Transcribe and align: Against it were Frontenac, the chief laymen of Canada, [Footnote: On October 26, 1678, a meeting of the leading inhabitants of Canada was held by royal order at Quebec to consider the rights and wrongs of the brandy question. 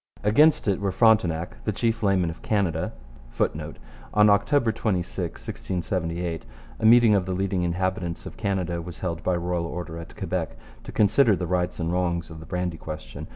Against 0.23 0.67
it 0.67 0.79
were 0.79 0.91
Frontenac, 0.91 1.63
the 1.63 1.71
chief 1.71 2.01
laymen 2.01 2.31
of 2.31 2.41
Canada, 2.41 2.91
[Footnote: 3.29 3.77
On 4.15 4.31
October 4.31 4.71
26, 4.71 5.33
1678, 5.47 6.43
a 6.79 6.85
meeting 6.87 7.13
of 7.13 7.27
the 7.27 7.33
leading 7.35 7.61
inhabitants 7.61 8.25
of 8.25 8.35
Canada 8.35 8.81
was 8.81 8.97
held 9.01 9.21
by 9.21 9.35
royal 9.35 9.67
order 9.67 9.99
at 9.99 10.15
Quebec 10.17 10.57
to 10.85 10.91
consider 10.91 11.35
the 11.35 11.45
rights 11.45 11.79
and 11.79 11.91
wrongs 11.91 12.31
of 12.31 12.39
the 12.39 12.47
brandy 12.47 12.77
question. 12.77 13.27